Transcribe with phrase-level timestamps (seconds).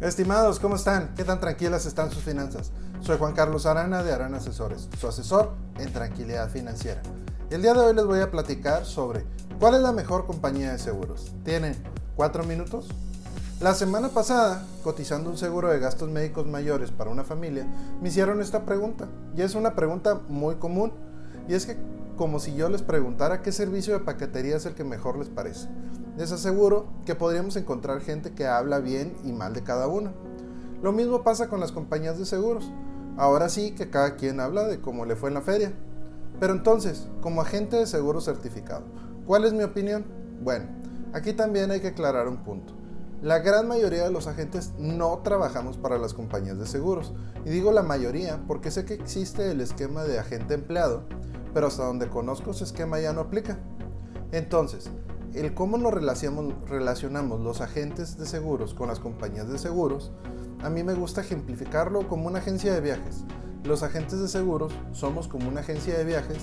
[0.00, 1.12] Estimados, ¿cómo están?
[1.14, 2.72] ¿Qué tan tranquilas están sus finanzas?
[3.02, 7.02] Soy Juan Carlos Arana de Arana Asesores, su asesor en tranquilidad financiera.
[7.50, 9.26] El día de hoy les voy a platicar sobre
[9.58, 11.32] cuál es la mejor compañía de seguros.
[11.44, 11.76] ¿Tienen
[12.16, 12.88] cuatro minutos?
[13.60, 17.66] La semana pasada, cotizando un seguro de gastos médicos mayores para una familia,
[18.00, 19.06] me hicieron esta pregunta.
[19.36, 20.92] Y es una pregunta muy común.
[21.46, 21.76] Y es que
[22.16, 25.68] como si yo les preguntara qué servicio de paquetería es el que mejor les parece.
[26.20, 30.12] Les aseguro que podríamos encontrar gente que habla bien y mal de cada una.
[30.82, 32.70] Lo mismo pasa con las compañías de seguros.
[33.16, 35.72] Ahora sí que cada quien habla de cómo le fue en la feria.
[36.38, 38.82] Pero entonces, como agente de seguro certificado,
[39.26, 40.04] ¿cuál es mi opinión?
[40.42, 40.66] Bueno,
[41.14, 42.74] aquí también hay que aclarar un punto.
[43.22, 47.14] La gran mayoría de los agentes no trabajamos para las compañías de seguros.
[47.46, 51.04] Y digo la mayoría porque sé que existe el esquema de agente empleado,
[51.54, 53.58] pero hasta donde conozco ese esquema ya no aplica.
[54.32, 54.90] Entonces,
[55.34, 60.10] el cómo nos relacionamos los agentes de seguros con las compañías de seguros,
[60.62, 63.24] a mí me gusta ejemplificarlo como una agencia de viajes.
[63.64, 66.38] Los agentes de seguros somos como una agencia de viajes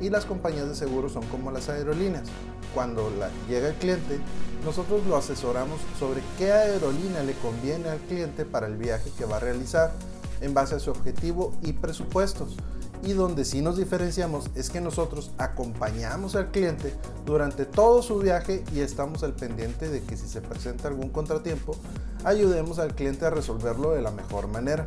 [0.00, 2.28] y las compañías de seguros son como las aerolíneas.
[2.74, 3.10] Cuando
[3.48, 4.18] llega el cliente,
[4.64, 9.36] nosotros lo asesoramos sobre qué aerolínea le conviene al cliente para el viaje que va
[9.36, 9.92] a realizar
[10.40, 12.56] en base a su objetivo y presupuestos
[13.02, 16.94] y donde sí nos diferenciamos es que nosotros acompañamos al cliente
[17.26, 21.76] durante todo su viaje y estamos al pendiente de que si se presenta algún contratiempo,
[22.24, 24.86] ayudemos al cliente a resolverlo de la mejor manera.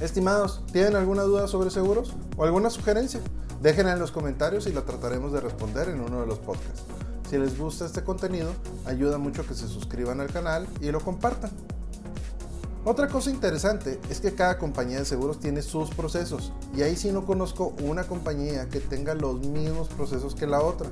[0.00, 3.20] Estimados, ¿tienen alguna duda sobre seguros o alguna sugerencia?
[3.62, 6.82] Déjenla en los comentarios y la trataremos de responder en uno de los podcasts.
[7.30, 8.52] Si les gusta este contenido,
[8.84, 11.52] ayuda mucho que se suscriban al canal y lo compartan.
[12.84, 17.12] Otra cosa interesante es que cada compañía de seguros tiene sus procesos y ahí sí
[17.12, 20.88] no conozco una compañía que tenga los mismos procesos que la otra.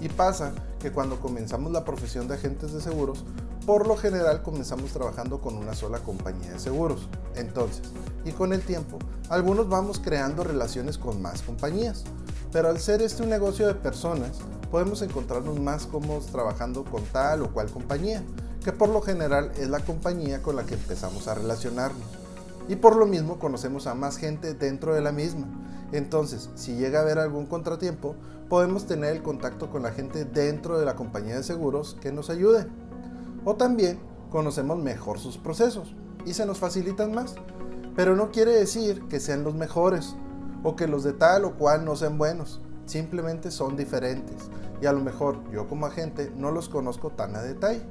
[0.00, 3.24] Y pasa que cuando comenzamos la profesión de agentes de seguros,
[3.66, 7.08] por lo general comenzamos trabajando con una sola compañía de seguros.
[7.36, 7.82] Entonces,
[8.24, 12.02] y con el tiempo, algunos vamos creando relaciones con más compañías.
[12.50, 14.38] Pero al ser este un negocio de personas,
[14.72, 18.24] podemos encontrarnos más cómodos trabajando con tal o cual compañía
[18.64, 22.06] que por lo general es la compañía con la que empezamos a relacionarnos.
[22.68, 25.46] Y por lo mismo conocemos a más gente dentro de la misma.
[25.92, 28.14] Entonces, si llega a haber algún contratiempo,
[28.48, 32.28] podemos tener el contacto con la gente dentro de la compañía de seguros que nos
[32.28, 32.66] ayude.
[33.44, 33.98] O también
[34.30, 35.94] conocemos mejor sus procesos
[36.26, 37.36] y se nos facilitan más.
[37.96, 40.14] Pero no quiere decir que sean los mejores
[40.62, 42.60] o que los de tal o cual no sean buenos.
[42.84, 47.42] Simplemente son diferentes y a lo mejor yo como agente no los conozco tan a
[47.42, 47.82] detalle.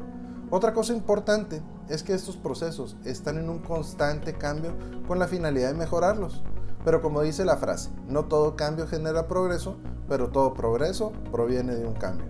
[0.50, 4.74] Otra cosa importante es que estos procesos están en un constante cambio
[5.06, 6.42] con la finalidad de mejorarlos.
[6.86, 9.76] Pero como dice la frase, no todo cambio genera progreso,
[10.08, 12.28] pero todo progreso proviene de un cambio.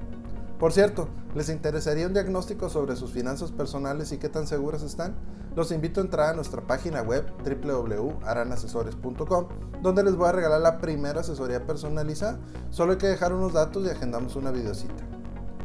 [0.58, 5.16] Por cierto, ¿les interesaría un diagnóstico sobre sus finanzas personales y qué tan seguras están?
[5.56, 9.48] Los invito a entrar a nuestra página web www.aranasesores.com,
[9.84, 12.40] donde les voy a regalar la primera asesoría personalizada.
[12.72, 15.04] Solo hay que dejar unos datos y agendamos una videocita.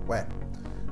[0.06, 0.41] Bueno,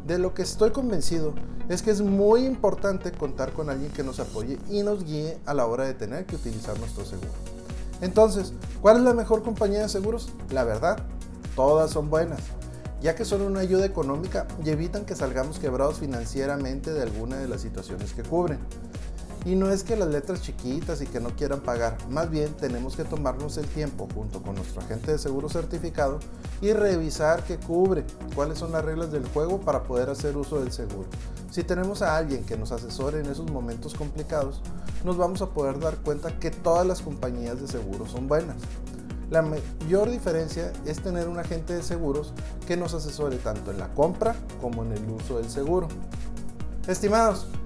[0.06, 1.34] de lo que estoy convencido
[1.68, 5.54] es que es muy importante contar con alguien que nos apoye y nos guíe a
[5.54, 7.30] la hora de tener que utilizar nuestro seguro.
[8.00, 10.30] Entonces, ¿cuál es la mejor compañía de seguros?
[10.50, 10.98] La verdad,
[11.54, 12.40] todas son buenas,
[13.00, 17.46] ya que son una ayuda económica y evitan que salgamos quebrados financieramente de alguna de
[17.46, 18.58] las situaciones que cubren.
[19.46, 22.94] Y no es que las letras chiquitas y que no quieran pagar, más bien tenemos
[22.94, 26.18] que tomarnos el tiempo junto con nuestro agente de seguro certificado
[26.60, 30.72] y revisar qué cubre, cuáles son las reglas del juego para poder hacer uso del
[30.72, 31.08] seguro.
[31.50, 34.60] Si tenemos a alguien que nos asesore en esos momentos complicados,
[35.04, 38.56] nos vamos a poder dar cuenta que todas las compañías de seguros son buenas.
[39.30, 42.34] La mayor diferencia es tener un agente de seguros
[42.66, 45.88] que nos asesore tanto en la compra como en el uso del seguro.
[46.86, 47.46] Estimados,